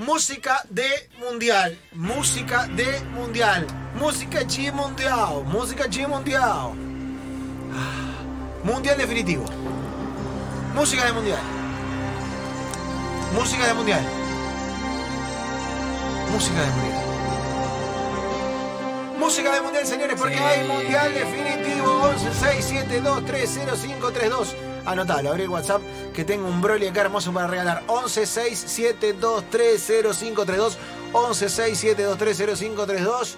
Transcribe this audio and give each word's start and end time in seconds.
Música 0.00 0.64
de 0.70 1.10
mundial. 1.18 1.76
Música 1.92 2.66
de 2.68 3.00
mundial. 3.12 3.66
Música 3.94 4.42
de 4.44 4.72
mundial. 4.72 5.44
Música 5.44 5.86
de 5.88 6.06
mundial. 6.06 6.72
Ah, 7.70 8.64
Mundial 8.64 8.96
definitivo. 8.96 9.44
Música 10.74 11.04
de 11.04 11.12
mundial. 11.12 11.42
Música 13.34 13.66
de 13.66 13.74
mundial. 13.74 14.02
Música 16.32 16.60
de 16.62 16.70
mundial. 16.70 17.04
Música 19.18 19.52
de 19.52 19.60
mundial, 19.60 19.86
señores, 19.86 20.16
porque 20.18 20.38
hay 20.38 20.66
mundial 20.66 21.12
definitivo. 21.12 21.90
11 22.04 22.32
6 22.40 22.64
7 22.66 23.00
2 23.02 23.24
3 23.26 23.50
0 23.52 23.72
5 23.76 24.12
3 24.12 24.30
2. 24.30 24.56
Anotalo, 24.90 25.30
abrí 25.30 25.44
el 25.44 25.48
WhatsApp 25.48 25.82
que 26.12 26.24
tengo 26.24 26.48
un 26.48 26.60
Broly 26.60 26.88
acá 26.88 27.02
hermoso 27.02 27.32
para 27.32 27.46
regalar. 27.46 27.82
11 27.86 28.26
6 28.26 28.64
7 28.66 29.12
2 29.14 29.44
3 29.50 29.82
0 29.86 30.12
5 30.14 30.46
3 30.46 30.58
2. 30.58 30.78
11 31.12 31.48
6 31.48 31.78
7 31.78 32.02
2 32.02 32.18
3 32.18 32.36
0 32.36 32.56
5 32.56 32.86
3 32.86 33.04
2. 33.04 33.36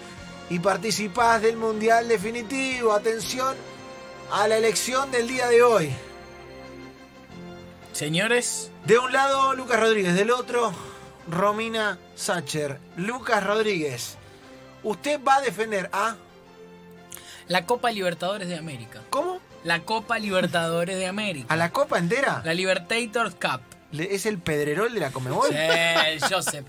Y 0.50 0.58
participás 0.58 1.42
del 1.42 1.56
mundial 1.56 2.08
definitivo. 2.08 2.92
Atención 2.92 3.56
a 4.30 4.48
la 4.48 4.56
elección 4.56 5.10
del 5.10 5.28
día 5.28 5.48
de 5.48 5.62
hoy. 5.62 5.92
Señores, 7.92 8.70
De 8.86 8.98
un 8.98 9.12
lado, 9.12 9.54
Lucas 9.54 9.78
Rodríguez. 9.78 10.14
Del 10.14 10.30
otro, 10.30 10.72
Romina 11.30 11.98
Sacher. 12.16 12.78
Lucas 12.96 13.44
Rodríguez. 13.44 14.16
Usted 14.82 15.20
va 15.22 15.36
a 15.36 15.40
defender 15.42 15.88
a. 15.92 16.16
la 17.46 17.66
Copa 17.66 17.90
Libertadores 17.90 18.48
de 18.48 18.56
América. 18.56 19.02
¿Cómo? 19.10 19.31
La 19.64 19.80
Copa 19.80 20.18
Libertadores 20.18 20.96
de 20.96 21.06
América. 21.06 21.46
¿A 21.52 21.56
la 21.56 21.70
copa 21.70 21.98
entera? 21.98 22.42
La 22.44 22.54
Libertadores 22.54 23.34
Cup. 23.34 23.60
¿Es 23.92 24.26
el 24.26 24.38
pedrerol 24.38 24.92
de 24.92 25.00
la 25.00 25.10
Comebol? 25.10 25.48
Sí, 25.50 25.54
Joseph. 26.28 26.66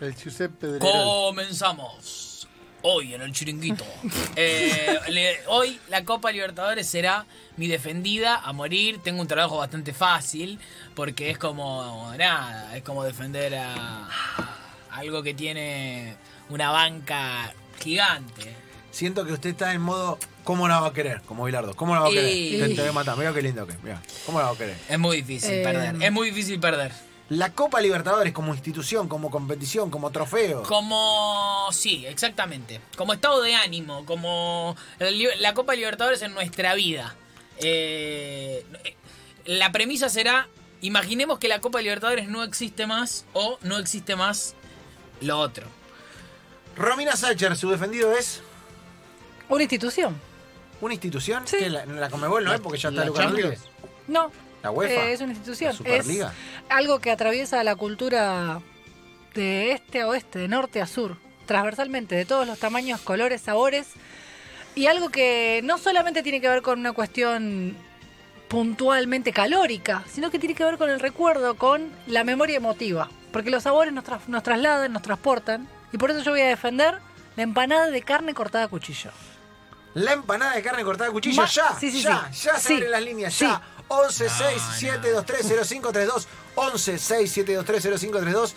El 0.00 0.14
Giuseppe 0.14 0.66
de 0.72 0.78
Comenzamos. 0.78 2.48
Hoy 2.82 3.12
en 3.14 3.22
el 3.22 3.32
chiringuito. 3.32 3.84
Eh, 4.36 4.98
le- 5.08 5.40
hoy 5.48 5.80
la 5.88 6.04
Copa 6.04 6.30
Libertadores 6.30 6.86
será 6.88 7.26
mi 7.56 7.66
defendida 7.66 8.36
a 8.36 8.52
morir. 8.52 9.00
Tengo 9.02 9.20
un 9.20 9.26
trabajo 9.26 9.58
bastante 9.58 9.92
fácil 9.92 10.60
porque 10.94 11.30
es 11.30 11.38
como 11.38 12.14
nada, 12.16 12.76
es 12.76 12.84
como 12.84 13.02
defender 13.02 13.56
a, 13.56 14.04
a 14.06 14.58
algo 14.92 15.22
que 15.24 15.34
tiene 15.34 16.14
una 16.50 16.70
banca 16.70 17.52
gigante. 17.80 18.54
Siento 18.92 19.26
que 19.26 19.32
usted 19.32 19.50
está 19.50 19.74
en 19.74 19.80
modo. 19.82 20.18
¿Cómo 20.48 20.66
la 20.66 20.80
va 20.80 20.86
a 20.86 20.92
querer? 20.94 21.20
Como 21.26 21.44
Bilardo. 21.44 21.76
¿Cómo 21.76 21.94
la 21.94 22.00
va 22.00 22.06
a 22.06 22.10
querer? 22.10 22.34
Y- 22.34 22.58
Te, 22.58 22.68
te 22.70 22.80
voy 22.80 22.88
a 22.88 22.92
matar. 22.92 23.18
Mira 23.18 23.34
qué 23.34 23.42
lindo 23.42 23.66
que. 23.66 23.74
Mira. 23.82 24.00
¿Cómo 24.24 24.38
la 24.38 24.46
va 24.46 24.52
a 24.52 24.56
querer? 24.56 24.78
Es 24.88 24.98
muy 24.98 25.18
difícil 25.18 25.50
Eh, 25.52 25.62
perder. 25.62 26.02
Es 26.02 26.10
muy 26.10 26.30
difícil 26.30 26.58
perder. 26.58 26.90
La 27.28 27.52
Copa 27.52 27.82
Libertadores 27.82 28.32
como 28.32 28.54
institución, 28.54 29.08
como 29.08 29.30
competición, 29.30 29.90
como 29.90 30.10
trofeo. 30.10 30.62
Como. 30.62 31.68
Sí, 31.70 32.06
exactamente. 32.06 32.80
Como 32.96 33.12
estado 33.12 33.42
de 33.42 33.54
ánimo, 33.56 34.06
como 34.06 34.74
la 34.98 35.52
Copa 35.52 35.74
Libertadores 35.74 36.22
en 36.22 36.32
nuestra 36.32 36.74
vida. 36.74 37.14
Eh, 37.58 38.64
la 39.44 39.70
premisa 39.70 40.08
será: 40.08 40.48
imaginemos 40.80 41.38
que 41.38 41.48
la 41.48 41.60
Copa 41.60 41.82
Libertadores 41.82 42.26
no 42.26 42.42
existe 42.42 42.86
más 42.86 43.26
o 43.34 43.58
no 43.60 43.76
existe 43.76 44.16
más 44.16 44.54
lo 45.20 45.38
otro. 45.38 45.66
Romina 46.74 47.16
Sacher, 47.16 47.54
su 47.54 47.68
defendido 47.68 48.14
es. 48.16 48.40
Una 49.50 49.62
institución. 49.62 50.26
¿Una 50.80 50.94
institución? 50.94 51.46
Sí. 51.46 51.56
¿Qué, 51.58 51.70
la, 51.70 51.84
la 51.86 52.08
Comebol 52.10 52.44
no 52.44 52.52
es 52.54 52.60
porque 52.60 52.78
ya 52.78 52.88
está 52.90 53.00
la 53.00 53.06
Lucas 53.06 53.24
Champions. 53.24 53.44
Rodríguez. 53.58 53.72
No. 54.08 54.30
¿La 54.62 54.70
UEFA? 54.70 54.92
Eh, 55.06 55.12
es 55.12 55.20
una 55.20 55.32
institución. 55.32 55.70
¿La 55.72 55.76
Superliga? 55.76 56.26
Es 56.28 56.32
algo 56.72 56.98
que 57.00 57.10
atraviesa 57.10 57.62
la 57.64 57.76
cultura 57.76 58.60
de 59.34 59.72
este 59.72 60.00
a 60.00 60.08
oeste, 60.08 60.38
de 60.38 60.48
norte 60.48 60.80
a 60.80 60.86
sur, 60.86 61.16
transversalmente, 61.46 62.14
de 62.16 62.24
todos 62.24 62.46
los 62.46 62.58
tamaños, 62.58 63.00
colores, 63.00 63.40
sabores. 63.42 63.88
Y 64.74 64.86
algo 64.86 65.08
que 65.10 65.60
no 65.64 65.78
solamente 65.78 66.22
tiene 66.22 66.40
que 66.40 66.48
ver 66.48 66.62
con 66.62 66.78
una 66.80 66.92
cuestión 66.92 67.76
puntualmente 68.48 69.32
calórica, 69.32 70.04
sino 70.10 70.30
que 70.30 70.38
tiene 70.38 70.54
que 70.54 70.64
ver 70.64 70.78
con 70.78 70.88
el 70.90 71.00
recuerdo, 71.00 71.54
con 71.56 71.90
la 72.06 72.24
memoria 72.24 72.56
emotiva. 72.56 73.08
Porque 73.32 73.50
los 73.50 73.64
sabores 73.64 73.92
nos, 73.92 74.04
tras- 74.04 74.26
nos 74.28 74.42
trasladan, 74.42 74.92
nos 74.92 75.02
transportan. 75.02 75.68
Y 75.92 75.98
por 75.98 76.10
eso 76.10 76.20
yo 76.20 76.30
voy 76.32 76.40
a 76.40 76.46
defender 76.48 76.98
la 77.36 77.42
empanada 77.42 77.90
de 77.90 78.02
carne 78.02 78.34
cortada 78.34 78.64
a 78.64 78.68
cuchillo. 78.68 79.10
La 79.98 80.12
empanada 80.12 80.54
de 80.54 80.62
carne 80.62 80.84
cortada 80.84 81.10
a 81.10 81.12
cuchillo, 81.12 81.42
Ma- 81.42 81.48
ya, 81.48 81.76
sí, 81.78 81.90
sí, 81.90 82.02
ya, 82.02 82.28
sí. 82.32 82.44
ya 82.44 82.58
se 82.58 82.68
Sí, 82.68 82.74
abren 82.74 82.90
las 82.90 83.02
líneas, 83.02 83.34
sí. 83.34 83.44
ya. 83.44 83.60
11 83.88 84.28
6 84.28 84.62
7 84.78 85.10
2 85.12 85.24
3 85.26 85.40
0 85.48 85.64
5 85.64 85.92
3 85.92 86.06
2 86.08 86.28
11 86.56 86.98
6 86.98 87.32
7 87.32 87.54
2 87.54 87.64
3 87.64 87.82
0 87.82 87.98
5 87.98 88.18
3 88.20 88.32
2 88.34 88.54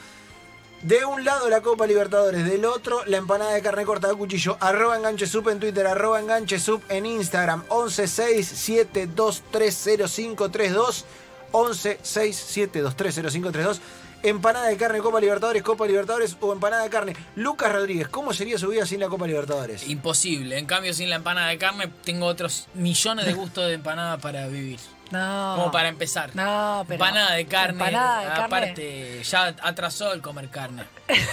De 0.82 1.06
un 1.06 1.24
lado 1.24 1.48
la 1.48 1.62
Copa 1.62 1.86
Libertadores, 1.86 2.44
del 2.44 2.66
otro 2.66 3.04
la 3.06 3.18
empanada 3.18 3.54
de 3.54 3.62
carne 3.62 3.86
cortada 3.86 4.14
a 4.14 4.18
cuchillo. 4.18 4.58
Arroba 4.60 4.98
enganche 4.98 5.28
sub 5.28 5.48
en 5.50 5.60
Twitter, 5.60 5.86
arroba 5.88 6.20
enganche 6.20 6.60
sub 6.60 6.82
en 6.90 7.06
Instagram. 7.06 7.64
11 7.70 8.08
6 8.08 8.48
7 8.48 9.08
2 9.08 9.44
3 9.52 9.78
0 9.84 10.08
5 10.08 10.50
3 10.50 10.74
2 10.74 11.06
11 11.54 12.00
6 12.02 12.36
7 12.48 12.80
2 12.82 12.96
3 12.96 13.16
0 13.16 13.30
5 13.30 13.52
3 13.52 13.66
2 13.66 13.82
Empanada 14.24 14.68
de 14.68 14.78
carne, 14.78 15.00
Copa 15.00 15.20
Libertadores, 15.20 15.64
Copa 15.64 15.88
Libertadores 15.88 16.38
o 16.40 16.54
empanada 16.54 16.84
de 16.84 16.90
carne. 16.90 17.16
Lucas 17.36 17.72
Rodríguez, 17.72 18.08
¿cómo 18.08 18.34
sería 18.34 18.58
su 18.60 18.68
vida 18.68 18.86
sin 18.86 19.00
la 19.00 19.08
Copa 19.10 19.26
Libertadores? 19.26 19.88
Imposible. 19.90 20.58
En 20.60 20.66
cambio, 20.68 20.94
sin 20.94 21.10
la 21.10 21.16
empanada 21.16 21.48
de 21.48 21.58
carne, 21.58 21.88
tengo 22.04 22.28
otros 22.28 22.68
millones 22.76 23.26
de 23.26 23.34
gustos 23.34 23.68
de 23.68 23.74
empanada 23.74 24.18
para 24.20 24.48
vivir. 24.48 24.80
No. 25.10 25.56
Como 25.58 25.72
para 25.72 25.90
empezar. 25.90 26.30
No, 26.36 26.86
pero. 26.88 27.04
Empanada 27.04 27.34
de 27.34 27.46
carne. 27.46 27.72
Empanada 27.74 28.22
de 28.22 28.28
carne. 28.28 28.44
Aparte, 28.46 29.24
ya 29.24 29.48
atrasó 29.62 30.14
el 30.14 30.22
comer 30.22 30.50
carne. 30.50 30.86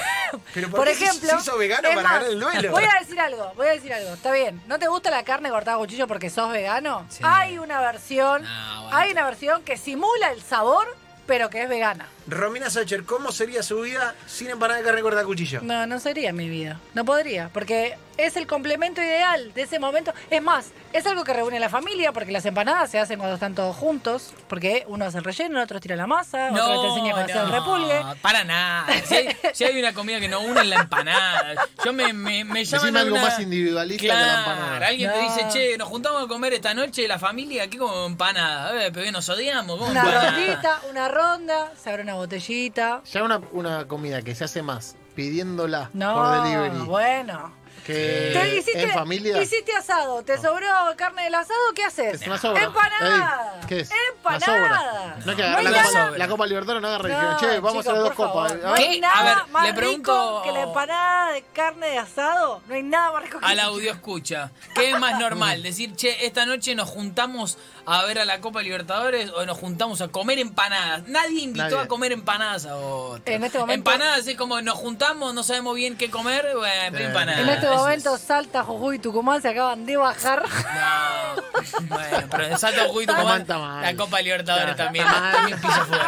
Pero 0.52 0.68
Por 0.70 0.86
se- 0.86 0.92
ejemplo, 0.92 1.28
se 1.30 1.36
hizo 1.36 1.56
vegano 1.56 1.88
para 1.88 2.02
más, 2.02 2.12
ganar 2.12 2.24
el 2.30 2.38
duelo? 2.40 2.70
Voy 2.72 2.84
a 2.84 2.98
decir 3.00 3.18
algo, 3.20 3.52
voy 3.56 3.66
a 3.68 3.70
decir 3.70 3.92
algo. 3.94 4.12
Está 4.12 4.30
bien. 4.32 4.60
¿No 4.66 4.78
te 4.78 4.86
gusta 4.88 5.10
la 5.10 5.22
carne 5.24 5.48
cortada 5.48 5.76
a 5.76 5.78
cuchillo 5.80 6.06
porque 6.06 6.28
sos 6.28 6.50
vegano? 6.52 7.06
Sí. 7.08 7.22
Hay 7.24 7.58
una 7.58 7.80
versión, 7.80 8.42
No, 8.42 8.48
aguanta. 8.50 8.98
hay 8.98 9.12
una 9.12 9.24
versión 9.24 9.62
que 9.62 9.76
simula 9.78 10.32
el 10.32 10.42
sabor, 10.42 10.86
pero 11.26 11.48
que 11.48 11.62
es 11.62 11.68
vegana. 11.68 12.08
Romina 12.28 12.68
Sacher, 12.68 13.04
¿cómo 13.04 13.32
sería 13.32 13.62
su 13.62 13.80
vida 13.80 14.14
sin 14.26 14.50
empanada 14.50 14.78
de 14.80 14.84
carne 14.84 15.00
cortada 15.02 15.22
a 15.22 15.26
cuchillo? 15.26 15.60
No, 15.62 15.86
no 15.86 15.98
sería 15.98 16.32
mi 16.32 16.48
vida. 16.48 16.78
No 16.94 17.04
podría, 17.04 17.48
porque 17.54 17.96
es 18.18 18.36
el 18.36 18.46
complemento 18.46 19.00
ideal 19.00 19.52
de 19.54 19.62
ese 19.62 19.78
momento. 19.78 20.12
Es 20.28 20.42
más, 20.42 20.66
es 20.92 21.06
algo 21.06 21.24
que 21.24 21.32
reúne 21.32 21.56
a 21.56 21.60
la 21.60 21.68
familia, 21.70 22.12
porque 22.12 22.32
las 22.32 22.44
empanadas 22.44 22.90
se 22.90 22.98
hacen 22.98 23.18
cuando 23.18 23.34
están 23.36 23.54
todos 23.54 23.74
juntos, 23.76 24.34
porque 24.48 24.84
uno 24.88 25.06
hace 25.06 25.18
el 25.18 25.24
relleno, 25.24 25.56
el 25.58 25.64
otro 25.64 25.80
tira 25.80 25.96
la 25.96 26.06
masa, 26.06 26.50
otro 26.52 26.82
te 26.82 26.88
enseña 26.88 27.12
cómo 27.12 27.24
hacer 27.24 27.36
el 27.36 27.50
repulgue. 27.50 28.02
Para 28.20 28.44
nada. 28.44 28.86
Si 29.06 29.14
hay, 29.14 29.36
si 29.54 29.64
hay 29.64 29.78
una 29.78 29.94
comida 29.94 30.20
que 30.20 30.28
no 30.28 30.40
une 30.40 30.60
es 30.60 30.66
la 30.66 30.76
empanada. 30.80 31.54
Yo 31.84 31.92
me, 31.94 32.12
me, 32.12 32.44
me 32.44 32.64
llaman 32.64 32.96
a 32.96 33.00
algo 33.00 33.14
una- 33.16 33.24
más 33.24 33.40
individualista 33.40 34.02
que 34.02 34.08
la 34.08 34.38
empanada. 34.40 34.86
alguien 34.86 35.10
te 35.12 35.16
No. 35.22 35.22
dice, 35.34 35.46
che, 35.50 35.78
nos 35.78 35.88
juntamos 35.88 36.24
a 36.24 36.26
comer 36.28 36.52
esta 36.52 36.74
noche 36.74 37.06
la 37.08 37.18
familia, 37.18 37.62
aquí 37.64 37.78
como 37.78 38.04
empanada. 38.04 38.84
Eh, 38.84 38.90
pero 38.92 39.06
que 39.06 39.12
nos 39.12 39.26
odiamos, 39.30 39.78
¿cómo 39.78 39.90
Una 39.90 40.00
empanada? 40.00 40.30
rondita, 40.32 40.80
una 40.90 41.08
ronda, 41.08 41.72
se 41.82 41.88
abre 41.90 42.02
una 42.02 42.16
botellita. 42.18 43.02
Ya 43.12 43.24
una, 43.24 43.40
una 43.52 43.86
comida 43.88 44.22
que 44.22 44.34
se 44.34 44.44
hace 44.44 44.62
más 44.62 44.96
pidiéndola 45.14 45.90
No, 45.94 46.14
por 46.14 46.42
delivery 46.42 46.84
bueno. 46.86 47.52
Que 47.84 48.30
Te 48.32 48.56
hiciste, 48.56 48.82
en 48.82 48.90
familia. 48.90 49.42
hiciste 49.42 49.74
asado, 49.74 50.22
te 50.22 50.36
sobró 50.38 50.66
carne 50.96 51.24
del 51.24 51.34
asado, 51.34 51.58
¿qué 51.74 51.84
haces? 51.84 52.20
Es 52.20 52.26
una 52.26 52.38
sobra. 52.38 52.62
Empanada. 52.64 53.54
Ey, 53.60 53.66
¿Qué 53.68 53.80
es? 53.80 53.90
Empanada. 54.14 54.36
Una 54.36 54.68
sobra. 54.68 55.16
No 55.26 55.36
que 55.36 55.42
No 55.42 55.60
la, 55.70 55.82
copa, 55.82 56.10
la 56.18 56.28
Copa 56.28 56.46
Libertadores 56.46 56.82
no 56.82 56.88
agarra 56.88 57.08
No, 57.32 57.38
che, 57.38 57.60
vamos 57.60 57.84
chicos, 57.84 57.86
a 57.88 57.92
las 57.92 58.02
dos 58.04 58.12
copas. 58.14 58.54
No 58.56 58.72
ver, 58.72 58.80
hay 58.80 58.90
¿Qué? 58.94 59.00
nada 59.00 59.14
A 59.18 59.24
ver, 59.24 59.46
más 59.52 59.66
le 59.66 59.74
pregunto- 59.74 60.12
rico 60.12 60.42
que 60.44 60.52
la 60.52 60.62
empanada 60.64 61.32
de 61.32 61.42
carne 61.52 61.86
de 61.88 61.98
asado. 61.98 62.62
No 62.66 62.74
hay 62.74 62.82
nada 62.82 63.12
más 63.12 63.22
rico 63.22 63.38
que 63.40 63.46
Al 63.46 63.60
audio 63.60 63.92
escucha. 63.92 64.50
¿Qué 64.74 64.90
es 64.90 64.98
más 64.98 65.18
normal? 65.18 65.62
Decir, 65.62 65.94
che, 65.96 66.26
esta 66.26 66.46
noche 66.46 66.74
nos 66.74 66.88
juntamos 66.88 67.58
a 67.86 68.04
ver 68.04 68.18
a 68.18 68.24
la 68.26 68.40
Copa 68.40 68.60
Libertadores 68.62 69.30
o 69.30 69.46
nos 69.46 69.56
juntamos 69.56 70.00
a 70.02 70.08
comer 70.08 70.38
empanadas. 70.38 71.06
Nadie 71.08 71.40
invitó 71.42 71.64
Nadie. 71.64 71.78
a 71.80 71.88
comer 71.88 72.12
empanadas 72.12 72.66
a 72.66 72.76
otro. 72.76 73.22
En 73.24 73.44
este 73.44 73.58
momento- 73.58 73.90
Empanadas 73.90 74.26
es 74.26 74.36
como 74.36 74.60
nos 74.60 74.74
juntamos, 74.76 75.32
no 75.34 75.42
sabemos 75.42 75.74
bien 75.74 75.96
qué 75.96 76.10
comer, 76.10 76.46
bueno, 76.54 76.98
Eh, 76.98 77.04
empanadas. 77.04 77.40
En 77.40 77.48
este 77.48 77.67
Eso 77.68 77.78
momento 77.78 78.14
es. 78.14 78.20
Salta, 78.22 78.64
Jujuy 78.64 78.96
y 78.96 78.98
Tucumán 78.98 79.42
se 79.42 79.48
acaban 79.48 79.86
de 79.86 79.96
bajar. 79.96 80.42
No. 80.42 81.42
Bueno, 81.88 82.26
pero 82.30 82.44
en 82.44 82.58
Salto 82.58 82.86
Jujuy, 82.88 83.06
Tucumán, 83.06 83.46
Tucumán 83.46 83.82
la 83.82 83.96
Copa 83.96 84.20
Libertadores 84.20 84.76
también, 84.76 85.06
también 85.06 85.60
piso 85.60 85.84
fuerte. 85.86 86.06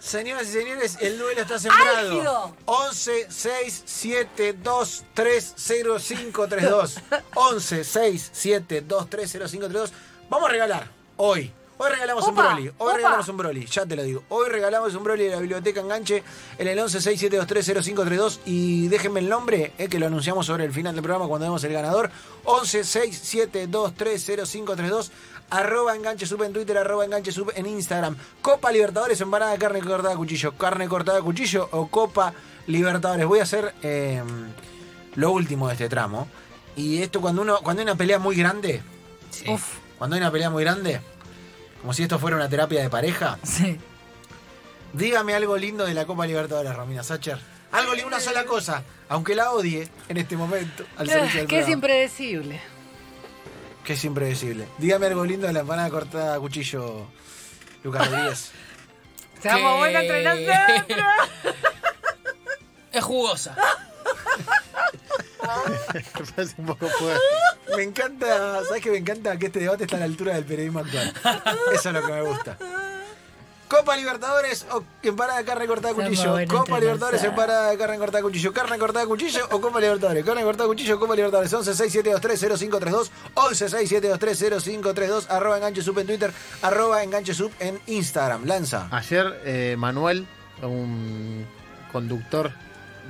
Señoras 0.00 0.48
y 0.48 0.52
señores, 0.52 0.98
el 1.00 1.18
duelo 1.18 1.40
está 1.40 1.58
sembrado. 1.58 1.98
¡Álgido! 1.98 2.56
11 2.66 3.26
6 3.30 3.82
7 3.86 4.52
2 4.54 5.04
3 5.14 5.54
0 5.56 5.98
5 5.98 6.48
3 6.48 6.70
2. 6.70 7.00
11 7.34 7.84
6 7.84 8.30
7 8.32 8.80
2 8.82 9.08
3 9.08 9.30
0 9.32 9.48
5 9.48 9.68
3 9.68 9.72
2. 9.80 9.92
Vamos 10.28 10.48
a 10.48 10.52
regalar 10.52 10.88
hoy. 11.16 11.52
Hoy 11.82 11.90
regalamos 11.90 12.28
un 12.28 12.36
Broly. 12.36 12.68
Hoy 12.68 12.74
opa. 12.78 12.94
regalamos 12.94 13.28
un 13.28 13.36
Broly, 13.36 13.66
ya 13.66 13.84
te 13.84 13.96
lo 13.96 14.04
digo. 14.04 14.22
Hoy 14.28 14.48
regalamos 14.48 14.94
un 14.94 15.02
Broly 15.02 15.24
de 15.24 15.30
la 15.30 15.40
biblioteca 15.40 15.80
Enganche 15.80 16.22
en 16.56 16.68
el 16.68 16.78
11 16.78 17.00
6 17.00 17.18
7 17.18 17.36
2 17.38 17.44
3 17.44 17.66
0 17.66 17.82
5 17.82 18.04
3 18.04 18.18
2. 18.18 18.40
Y 18.46 18.86
déjenme 18.86 19.18
el 19.18 19.28
nombre, 19.28 19.72
eh, 19.78 19.88
que 19.88 19.98
lo 19.98 20.06
anunciamos 20.06 20.46
sobre 20.46 20.64
el 20.64 20.72
final 20.72 20.94
del 20.94 21.02
programa 21.02 21.26
cuando 21.26 21.46
demos 21.46 21.64
el 21.64 21.72
ganador. 21.72 22.12
11 22.44 22.84
6 22.84 23.20
7 23.20 23.66
2 23.66 23.94
3 23.94 24.22
0 24.24 24.46
5 24.46 24.76
3 24.76 24.90
2. 24.90 25.12
arroba 25.50 25.96
enganche 25.96 26.24
sub 26.24 26.40
en 26.44 26.52
Twitter, 26.52 26.78
arroba 26.78 27.04
enganche 27.04 27.32
sub 27.32 27.50
en 27.52 27.66
Instagram. 27.66 28.16
Copa 28.40 28.70
Libertadores, 28.70 29.20
empanada 29.20 29.50
de 29.50 29.58
carne 29.58 29.80
cortada 29.80 30.14
a 30.14 30.16
cuchillo, 30.16 30.52
carne 30.56 30.86
cortada 30.86 31.18
a 31.18 31.22
cuchillo 31.22 31.68
o 31.72 31.88
Copa 31.88 32.32
Libertadores. 32.68 33.26
Voy 33.26 33.40
a 33.40 33.42
hacer 33.42 33.74
eh, 33.82 34.22
lo 35.16 35.32
último 35.32 35.66
de 35.66 35.72
este 35.72 35.88
tramo. 35.88 36.28
Y 36.76 37.02
esto 37.02 37.20
cuando 37.20 37.42
uno, 37.42 37.58
cuando 37.60 37.80
hay 37.80 37.86
una 37.88 37.96
pelea 37.96 38.20
muy 38.20 38.36
grande, 38.36 38.82
Sí. 39.30 39.50
Uf, 39.50 39.78
cuando 39.98 40.14
hay 40.14 40.20
una 40.20 40.30
pelea 40.30 40.50
muy 40.50 40.62
grande, 40.62 41.00
como 41.82 41.92
si 41.92 42.04
esto 42.04 42.18
fuera 42.18 42.36
una 42.36 42.48
terapia 42.48 42.80
de 42.80 42.88
pareja, 42.88 43.38
sí. 43.42 43.78
dígame 44.92 45.34
algo 45.34 45.56
lindo 45.56 45.84
de 45.84 45.92
la 45.94 46.06
Copa 46.06 46.26
Libertadores, 46.26 46.74
Romina 46.74 47.02
Sacher. 47.02 47.38
Algo 47.72 47.92
lindo, 47.92 48.06
una 48.06 48.20
sola 48.20 48.44
cosa, 48.44 48.84
aunque 49.08 49.34
la 49.34 49.50
odie 49.50 49.88
en 50.08 50.16
este 50.16 50.36
momento 50.36 50.84
al 50.96 51.08
servicio 51.08 51.40
del 51.40 51.48
Que 51.48 51.58
es 51.58 51.68
impredecible. 51.68 52.60
Que 53.84 53.94
es 53.94 54.04
impredecible. 54.04 54.68
Dígame 54.78 55.06
algo 55.06 55.24
lindo 55.24 55.46
de 55.48 55.52
la 55.52 55.60
empanada 55.60 55.90
cortada 55.90 56.36
a 56.36 56.38
cuchillo, 56.38 57.08
Lucas 57.82 58.08
Rodríguez. 58.10 58.52
Seamos 59.42 59.86
entrenar 59.88 60.36
siempre. 60.36 61.04
Es 62.92 63.02
jugosa. 63.02 63.56
Me 65.94 66.26
parece 66.26 66.54
un 66.58 66.66
poco 66.66 66.88
fuerte. 66.88 67.20
Me 67.76 67.82
encanta, 67.82 68.62
¿sabes 68.66 68.82
qué 68.82 68.90
me 68.90 68.98
encanta? 68.98 69.38
Que 69.38 69.46
este 69.46 69.60
debate 69.60 69.84
está 69.84 69.96
a 69.96 70.00
la 70.00 70.04
altura 70.06 70.34
del 70.34 70.44
periodismo 70.44 70.80
actual. 70.80 71.12
Eso 71.72 71.88
es 71.88 71.94
lo 71.94 72.06
que 72.06 72.12
me 72.12 72.22
gusta. 72.22 72.56
Copa 73.68 73.96
Libertadores 73.96 74.66
o 74.70 74.84
empanada 75.02 75.38
de 75.38 75.44
carne 75.46 75.66
cortada 75.66 75.94
cuchillo. 75.94 76.34
Copa 76.46 76.78
Libertadores, 76.78 77.22
entrelazada. 77.24 77.28
empanada 77.28 77.70
de 77.70 77.78
carne 77.78 77.96
cortada 77.96 78.18
a 78.18 78.22
cuchillo. 78.22 78.52
Carne 78.52 78.78
cortada 78.78 79.04
a 79.06 79.08
cuchillo 79.08 79.46
o 79.50 79.60
Copa 79.62 79.80
Libertadores. 79.80 80.24
Carne 80.26 80.42
cortada 80.42 80.64
a 80.64 80.68
cuchillo, 80.68 81.00
Copa 81.00 81.16
Libertadores. 81.16 81.50
11 81.54 81.74
6 81.74 81.92
0532 82.20 83.10
11 83.32 83.68
6 83.70 83.88
0532 84.20 85.30
Arroba 85.30 85.56
enganche 85.56 85.80
sub 85.80 85.98
en 86.00 86.06
Twitter. 86.06 86.30
Arroba 86.60 87.02
enganche 87.02 87.32
sub 87.32 87.50
en 87.60 87.80
Instagram. 87.86 88.44
Lanza. 88.44 88.88
Ayer 88.90 89.40
eh, 89.46 89.74
Manuel, 89.78 90.26
un 90.60 91.46
conductor 91.92 92.52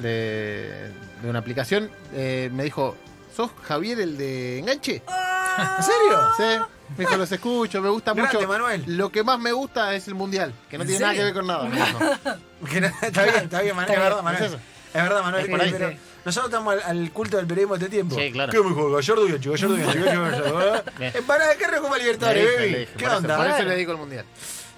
de, 0.00 0.92
de 1.22 1.28
una 1.28 1.40
aplicación, 1.40 1.90
eh, 2.14 2.50
me 2.52 2.62
dijo, 2.62 2.96
¿sos 3.34 3.50
Javier 3.64 4.00
el 4.00 4.16
de 4.16 4.58
enganche? 4.58 5.02
¿En 5.06 5.82
serio? 5.84 6.20
Sí, 6.36 6.74
me 6.96 7.04
dijo, 7.04 7.16
los 7.16 7.30
escucho, 7.32 7.80
me 7.82 7.88
gusta 7.88 8.12
Grande, 8.12 8.34
mucho. 8.36 8.48
Manuel. 8.48 8.84
Lo 8.86 9.10
que 9.10 9.22
más 9.22 9.38
me 9.38 9.52
gusta 9.52 9.94
es 9.94 10.08
el 10.08 10.14
mundial, 10.14 10.52
que 10.70 10.78
no 10.78 10.84
¿En 10.84 10.88
tiene 10.88 11.00
nada 11.02 11.14
que 11.14 11.24
ver 11.24 11.34
con 11.34 11.46
nada. 11.46 11.64
me 11.64 11.76
dijo. 11.76 11.98
Que 12.70 12.80
no- 12.80 12.86
está 13.02 13.22
bien, 13.24 13.36
está 13.44 13.60
bien, 13.62 13.74
Manuel. 13.76 13.94
Es 13.98 14.02
verdad. 14.04 14.22
Manuel. 14.22 14.44
Es. 14.44 14.52
Es 14.52 15.02
verdad, 15.02 15.22
Manuel. 15.22 15.44
Es 15.44 15.50
por 15.50 15.60
ahí. 15.60 15.72
pero 15.72 15.90
Sí. 15.90 15.96
nosotros 16.24 16.50
estamos 16.52 16.74
al, 16.74 16.82
al 16.82 17.10
culto 17.12 17.36
del 17.38 17.46
periodismo 17.46 17.76
de 17.76 17.84
este 17.84 17.96
tiempo. 17.96 18.14
Sí, 18.16 18.30
claro. 18.30 18.52
¿Qué 18.52 18.60
mejor? 18.60 18.92
Gallardo 18.92 19.28
y 19.28 19.32
Ancho, 19.32 19.50
Gallardo 19.52 19.78
y 19.78 19.82
Ancho, 19.82 20.04
Gallardo 20.04 20.84
y 20.98 21.58
carne 21.58 21.78
Copa 21.80 21.96
Le 21.96 22.02
Libertadores, 22.04 22.56
baby. 22.56 22.88
¿Qué 22.96 23.08
onda? 23.08 23.36
por 23.36 23.46
eso 23.46 23.62
le 23.62 23.70
dedico 23.70 23.92
el 23.92 23.98
mundial. 23.98 24.24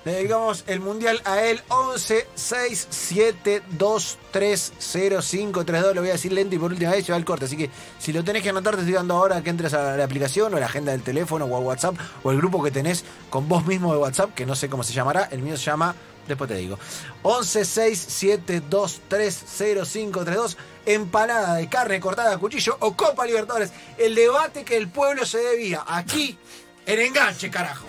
Le 0.05 0.13
dedicamos 0.13 0.65
el 0.67 0.81
mundial 0.81 1.21
a 1.25 1.43
él. 1.43 1.63
11 1.69 2.27
6 2.35 2.87
7 2.91 3.63
2 3.71 4.19
3 4.31 4.73
0 4.79 5.23
5 5.23 5.65
3 5.65 5.83
2. 5.83 5.95
Lo 5.95 6.01
voy 6.03 6.11
a 6.11 6.13
decir 6.13 6.33
lento 6.33 6.55
y 6.55 6.59
por 6.59 6.73
última 6.73 6.91
vez 6.91 7.07
se 7.07 7.13
va 7.13 7.19
el 7.19 7.25
corte. 7.25 7.47
Así 7.47 7.57
que 7.57 7.71
si 7.99 8.13
lo 8.13 8.23
tenés 8.23 8.43
que 8.43 8.51
anotar, 8.51 8.75
te 8.75 8.81
estoy 8.81 8.95
dando 8.95 9.15
ahora 9.15 9.43
que 9.43 9.51
entres 9.51 9.73
a 9.73 9.97
la 9.97 10.05
aplicación 10.05 10.53
o 10.53 10.57
a 10.59 10.61
la 10.61 10.67
agenda 10.67 10.93
del 10.93 11.03
teléfono 11.03 11.47
o 11.47 11.57
a 11.57 11.61
WhatsApp 11.61 11.97
o 12.23 12.31
el 12.31 12.37
grupo 12.37 12.63
que 12.63 12.71
tenés 12.71 13.05
con 13.31 13.49
vos 13.49 13.67
mismo 13.67 13.93
de 13.93 13.99
WhatsApp, 13.99 14.35
que 14.35 14.45
no 14.45 14.55
sé 14.55 14.69
cómo 14.69 14.83
se 14.83 14.93
llamará. 14.93 15.29
El 15.31 15.43
mío 15.43 15.57
se 15.57 15.65
llama. 15.65 15.95
Después 16.29 16.49
te 16.49 16.57
digo. 16.57 16.79
11 17.23 17.65
6 17.65 18.07
7 18.09 18.63
2 18.69 19.01
3 19.09 19.45
0 19.47 19.85
5 19.85 20.25
3 20.25 20.37
2. 20.37 20.57
Empanada 20.87 21.55
de 21.55 21.69
carne 21.69 21.99
cortada 21.99 22.35
a 22.35 22.39
cuchillo 22.39 22.77
o 22.81 22.95
Copa 22.95 23.25
Libertadores. 23.25 23.73
El 23.97 24.15
debate 24.15 24.65
que 24.65 24.77
el 24.77 24.89
pueblo 24.89 25.25
se 25.25 25.39
debía. 25.39 25.83
Aquí, 25.87 26.37
en 26.85 27.01
enganche, 27.01 27.51
carajo. 27.51 27.87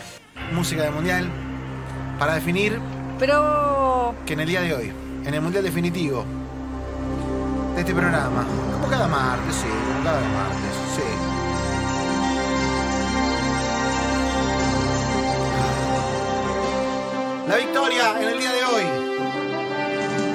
Música 0.51 0.83
de 0.83 0.91
mundial. 0.91 1.54
Para 2.19 2.35
definir 2.35 2.79
Pero 3.19 4.15
que 4.25 4.33
en 4.33 4.39
el 4.41 4.47
día 4.47 4.61
de 4.61 4.73
hoy, 4.73 4.93
en 5.25 5.33
el 5.33 5.41
mundial 5.41 5.63
definitivo 5.63 6.25
de 7.75 7.81
este 7.81 7.93
programa, 7.93 8.45
como 8.73 8.87
cada 8.87 9.07
martes, 9.07 9.55
sí, 9.55 9.67
como 9.67 10.03
cada 10.03 10.21
martes, 10.21 10.71
sí. 10.95 11.01
La 17.49 17.57
victoria 17.57 18.21
en 18.21 18.29
el 18.29 18.39
día 18.39 18.51
de 18.51 18.63
hoy, 18.63 18.83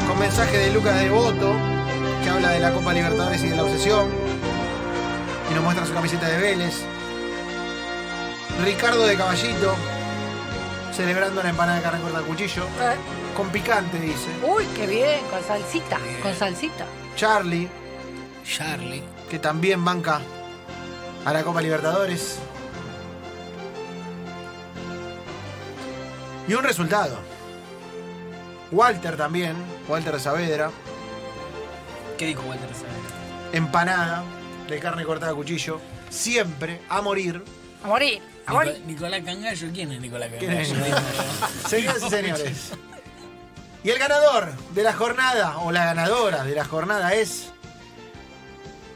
con 0.06 0.18
mensaje 0.18 0.58
de 0.58 0.72
Lucas 0.72 1.00
Devoto, 1.00 1.54
que 2.22 2.28
habla 2.28 2.50
de 2.50 2.60
la 2.60 2.72
Copa 2.72 2.92
Libertadores 2.92 3.42
y 3.42 3.48
de 3.48 3.56
la 3.56 3.64
obsesión, 3.64 4.08
y 5.50 5.54
nos 5.54 5.64
muestra 5.64 5.86
su 5.86 5.94
camiseta 5.94 6.28
de 6.28 6.38
Vélez. 6.38 6.84
Ricardo 8.62 9.06
de 9.06 9.16
Caballito, 9.16 9.74
celebrando 11.00 11.43
la 11.43 11.49
empanada 11.49 11.79
de 11.79 11.82
carne 11.85 12.00
corta 12.02 12.19
a 12.19 12.23
cuchillo. 12.23 12.64
eh, 12.64 12.97
Con 13.35 13.49
picante, 13.49 13.99
dice. 13.99 14.29
uy, 14.43 14.67
qué 14.76 14.87
bien, 14.87 15.20
con 15.31 15.43
salsita, 15.43 15.99
con 16.23 16.35
salsita. 16.35 16.85
Charlie, 17.17 17.69
Charlie. 18.44 19.02
que 19.31 19.38
también 19.38 19.82
banca 19.82 20.20
a 21.25 21.32
la 21.32 21.43
Copa 21.43 21.62
Libertadores. 21.62 22.38
Y 26.49 26.52
un 26.55 26.64
resultado. 26.64 27.17
Walter 28.73 29.17
también, 29.17 29.56
Walter 29.88 30.20
Saavedra, 30.20 30.70
¿Qué 32.19 32.26
dijo 32.26 32.43
Walter 32.43 32.69
Saavedra? 32.75 33.00
empanada 33.52 34.23
de 34.69 34.79
carne 34.79 35.05
cortada 35.05 35.32
a 35.32 35.35
cuchillo, 35.35 35.81
siempre 36.11 36.81
a 36.88 37.00
morir. 37.00 37.43
A 37.82 37.88
morir, 37.88 38.20
Nicolás 38.87 39.20
Cangallo, 39.25 39.69
¿quién 39.72 39.92
es 39.92 40.00
Nicolás. 40.00 40.31
Cangallo? 40.38 40.75
Señoras 41.69 42.02
y 42.02 42.10
señores. 42.10 42.72
Y 43.82 43.90
el 43.90 43.98
ganador 43.98 44.52
de 44.72 44.82
la 44.82 44.92
jornada, 44.92 45.58
o 45.58 45.72
la 45.72 45.87
ganadora 45.87 46.42
de 46.44 46.54
la 46.54 46.64
jornada 46.64 47.14
es. 47.14 47.46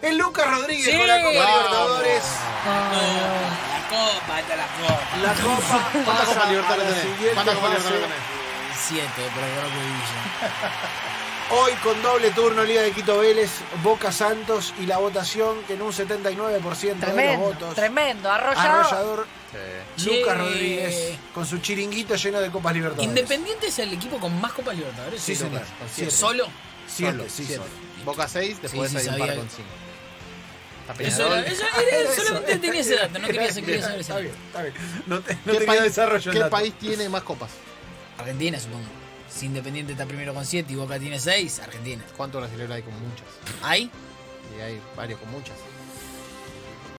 El 0.02 0.18
Lucas 0.18 0.46
Rodríguez 0.50 0.84
Sí. 0.90 0.98
con 0.98 1.06
la 1.06 1.16
Copa. 1.22 1.30
Libertadores. 1.32 2.24
La 2.66 3.88
copa, 3.88 4.40
esta 4.40 4.56
la 4.56 4.66
copa. 4.66 5.00
La 5.22 5.34
Copa. 5.34 5.88
¿Cuántas 6.04 6.26
Copa 6.28 6.46
Libertadores 6.50 6.94
tenés? 6.94 7.32
¿Cuántas 7.34 7.54
Copa. 7.54 7.68
Libertadores 7.68 8.02
tenés? 8.02 8.78
Siete, 8.86 9.08
pero 9.34 9.46
creo 9.46 9.62
que 9.70 9.78
Villa. 9.86 10.74
Hoy 11.56 11.72
con 11.84 12.00
doble 12.02 12.30
turno 12.30 12.64
Liga 12.64 12.82
de 12.82 12.90
Quito 12.92 13.18
Vélez, 13.18 13.50
Boca 13.82 14.10
Santos 14.10 14.74
y 14.80 14.86
la 14.86 14.98
votación 14.98 15.62
que 15.66 15.74
en 15.74 15.82
un 15.82 15.92
79% 15.92 16.80
de 16.80 16.88
los 16.94 17.00
Tremendo, 17.00 17.38
votos. 17.44 17.74
tremendo, 17.74 18.30
arrollador. 18.30 18.86
Arrollador 18.86 19.26
Sí. 19.96 20.06
Lucas 20.06 20.36
Rodríguez 20.38 21.18
con 21.32 21.46
su 21.46 21.58
chiringuito 21.58 22.16
lleno 22.16 22.40
de 22.40 22.50
Copas 22.50 22.74
Libertadores. 22.74 23.08
Independiente 23.08 23.68
es 23.68 23.78
el 23.78 23.92
equipo 23.92 24.18
con 24.18 24.40
más 24.40 24.52
Copas 24.52 24.76
Libertadores. 24.76 25.20
Sí, 25.20 25.36
señor. 25.36 25.62
Siete. 25.92 26.10
¿Solo? 26.10 26.46
Siete, 26.88 27.12
Solo, 27.12 27.24
sí, 27.28 27.44
siete. 27.46 27.54
solo. 27.62 28.04
Boca 28.04 28.26
6, 28.28 28.60
después 28.62 28.90
Sí, 28.90 28.98
sí, 28.98 29.08
hay 29.08 29.20
un 29.20 29.26
par 29.26 29.36
con 29.36 29.48
5. 29.48 29.68
Eso 30.98 31.26
era, 31.34 31.40
eso 31.46 31.62
era- 31.88 32.12
solamente 32.26 32.56
tenía 32.58 32.80
ese 32.80 32.96
dato, 32.96 33.18
no 33.18 33.26
quería, 33.28 33.48
quería 33.54 33.80
saber 33.82 34.00
ese 34.00 34.12
Está 34.12 34.14
dato. 34.14 34.22
bien, 34.22 34.34
está 34.48 34.62
bien. 34.62 34.74
No, 35.06 35.20
te- 35.20 35.34
no 35.34 35.40
¿Qué, 35.44 35.52
tenía 35.52 35.66
país, 35.66 35.82
desarrollo 35.82 36.32
¿qué 36.32 36.38
dato. 36.40 36.50
país 36.50 36.74
tiene 36.80 37.08
más 37.08 37.22
copas? 37.22 37.50
Argentina, 38.18 38.58
supongo. 38.60 38.84
Si 39.34 39.46
Independiente 39.46 39.92
está 39.92 40.06
primero 40.06 40.32
con 40.32 40.46
7 40.46 40.72
y 40.72 40.76
Boca 40.76 40.98
tiene 40.98 41.18
6, 41.18 41.58
Argentina. 41.60 42.04
¿Cuántos 42.16 42.40
brasileños 42.40 42.72
hay 42.72 42.82
con 42.82 42.94
muchas? 42.94 43.26
¿Hay? 43.62 43.90
Y 44.56 44.60
hay 44.60 44.80
varios 44.96 45.18
con 45.18 45.30
muchas. 45.32 45.56